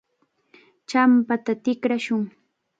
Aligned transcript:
Champata 0.89 1.51
tikrashun. 1.63 2.23